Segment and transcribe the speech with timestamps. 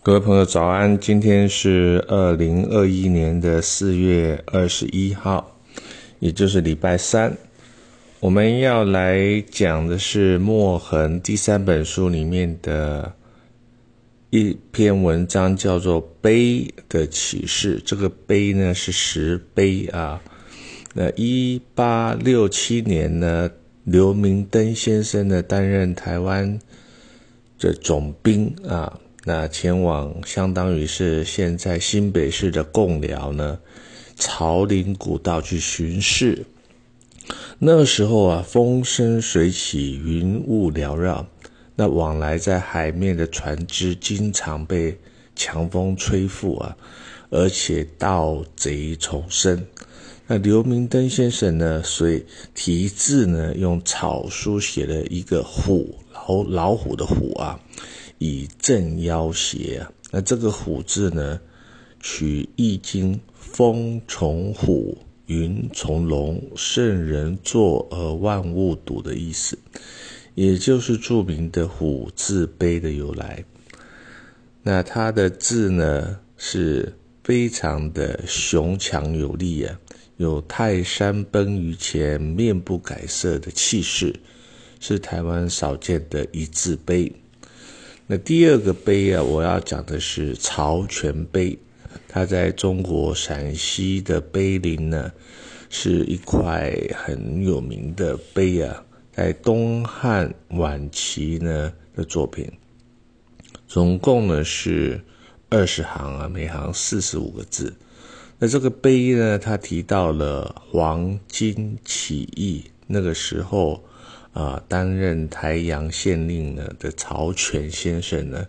[0.00, 5.58] 各位朋友早安，今天是二零二一年的四月二十一号，
[6.20, 7.36] 也就是礼拜三。
[8.20, 13.12] 我们要来讲的是墨痕第三本书里面的
[14.30, 17.78] 一篇文章，叫做《碑的启示》。
[17.84, 20.22] 这个碑呢是石碑啊。
[20.94, 23.50] 那一八六七年呢，
[23.82, 26.58] 刘明登先生呢担任台湾
[27.58, 29.00] 的总兵啊。
[29.28, 33.58] 那前往相当于是现在新北市的贡寮呢，
[34.16, 36.46] 朝林古道去巡视。
[37.58, 41.26] 那时候啊，风生水起，云雾缭绕，
[41.76, 44.98] 那往来在海面的船只经常被
[45.36, 46.74] 强风吹覆啊，
[47.28, 49.62] 而且盗贼丛生。
[50.26, 52.24] 那刘明登先生呢，随
[52.54, 55.96] 题字呢，用草书写了一个虎
[56.48, 57.60] 老虎的虎啊。
[58.18, 61.40] 以正要邪啊，那这个虎字呢，
[62.00, 69.58] 取《易经》风从虎，云从龙，圣人作而万物睹的意思，
[70.34, 73.44] 也就是著名的虎字碑的由来。
[74.62, 79.78] 那它的字呢，是非常的雄强有力啊，
[80.16, 84.18] 有泰山崩于前面不改色的气势，
[84.80, 87.12] 是台湾少见的一字碑。
[88.10, 91.58] 那第二个碑啊，我要讲的是曹全碑，
[92.08, 95.12] 它在中国陕西的碑林呢，
[95.68, 102.50] 是一块很有名的碑啊，在东汉晚期呢的作品，
[103.66, 104.98] 总共呢是
[105.50, 107.76] 二十行啊，每行四十五个字。
[108.38, 113.84] 那这个碑呢，它提到了黄巾起义那个时候。
[114.38, 118.46] 啊，担任台阳县令呢的曹全先生呢，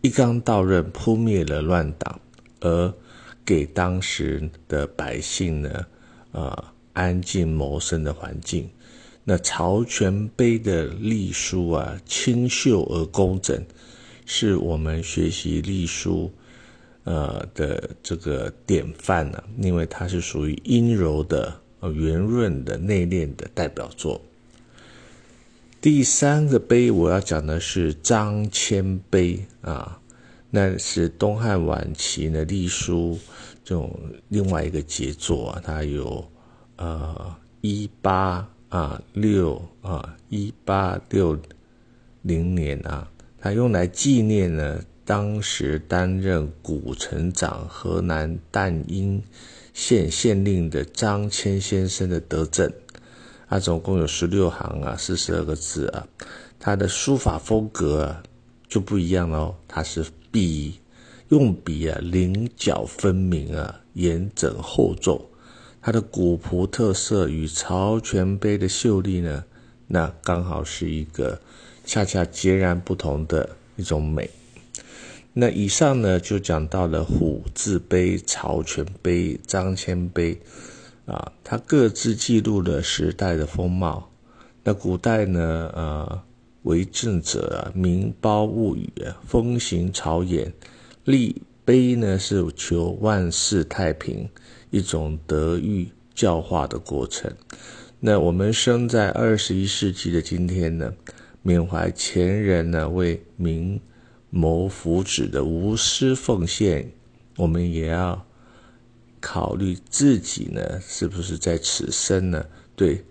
[0.00, 2.18] 一刚到任，扑灭了乱党，
[2.60, 2.90] 而
[3.44, 5.86] 给当时的百姓呢，
[6.32, 8.66] 啊，安静谋生的环境。
[9.24, 13.62] 那曹全碑的隶书啊，清秀而工整，
[14.24, 16.32] 是我们学习隶书，
[17.04, 24.18] 呃的这个典范呢，因为它是属于阴柔的、呃圆润的、内敛的代表作。
[25.80, 30.00] 第三个碑我要讲的是张骞碑啊，
[30.50, 33.18] 那是东汉晚期的隶书
[33.62, 33.96] 这种
[34.28, 36.26] 另外一个杰作啊，它有
[36.76, 41.38] 呃一八啊六啊一八六
[42.22, 49.22] 零年啊，它用来纪念呢当时担任古城长河南旦阴
[49.72, 52.72] 县县令的张骞先生的德政。
[53.48, 56.06] 它总共有十六行啊，四十二个字啊，
[56.58, 58.16] 它的书法风格
[58.68, 59.54] 就不一样哦。
[59.68, 60.80] 它是笔
[61.28, 65.24] 用笔啊，棱角分明啊，严整厚重。
[65.80, 69.44] 它的古朴特色与曹全碑的秀丽呢，
[69.86, 71.40] 那刚好是一个
[71.84, 74.28] 恰恰截然不同的一种美。
[75.32, 80.40] 那以上呢，就讲到了虎字碑、曹全碑、张骞碑。
[81.06, 84.10] 啊，它各自记录了时代的风貌。
[84.64, 85.70] 那古代呢？
[85.74, 86.22] 呃，
[86.64, 90.52] 为政者啊，民胞物语啊，风行朝野。
[91.04, 94.28] 立碑呢，是求万世太平，
[94.70, 97.32] 一种德育教化的过程。
[98.00, 100.92] 那我们生在二十一世纪的今天呢，
[101.42, 103.80] 缅怀前人呢为民
[104.30, 106.90] 谋福祉的无私奉献，
[107.36, 108.25] 我们也要。
[109.28, 113.04] 考虑自己呢，是不是在此生呢，对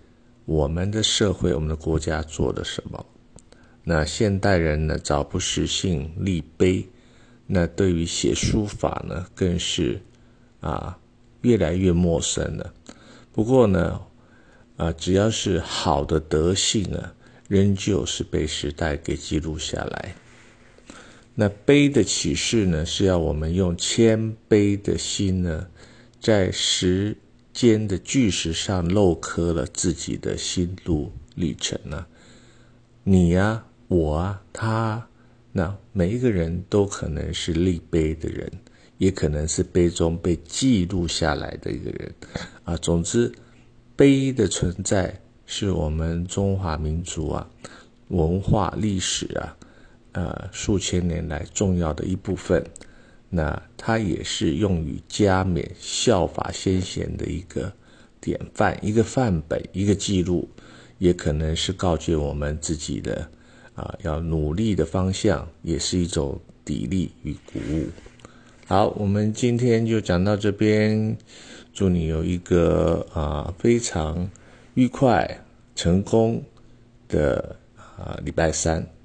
[0.46, 3.04] 我们的社会、我们的国家做了什么？
[3.84, 6.88] 那现代人呢，早不实行立碑，
[7.46, 10.00] 那对于写书法呢，更是
[10.60, 10.98] 啊
[11.42, 12.72] 越来越陌生了。
[13.30, 14.00] 不过呢，
[14.78, 17.12] 啊，只要是好的德性呢，
[17.46, 20.14] 仍旧是被时代给记录下来。
[21.34, 25.66] 那碑的启示呢，是要我们用谦卑的心呢。
[26.20, 27.16] 在时
[27.52, 32.06] 间的巨石上镂刻了自己的心路历程呢？
[33.04, 35.08] 你呀，我啊，他，
[35.52, 38.50] 那每一个人都可能是立碑的人，
[38.98, 42.12] 也可能是碑中被记录下来的一个人
[42.64, 42.76] 啊。
[42.76, 43.32] 总之，
[43.94, 47.48] 碑的存在是我们中华民族啊
[48.08, 49.56] 文化历史啊，
[50.12, 52.64] 呃，数千年来重要的一部分。
[53.36, 57.70] 那它也是用于加冕效法先贤的一个
[58.18, 60.48] 典范、一个范本、一个记录，
[60.96, 63.28] 也可能是告诫我们自己的
[63.74, 67.86] 啊要努力的方向，也是一种砥砺与鼓舞。
[68.66, 71.14] 好，我们今天就讲到这边，
[71.74, 74.30] 祝你有一个啊非常
[74.72, 75.44] 愉快、
[75.74, 76.42] 成功
[77.06, 78.95] 的啊礼拜三。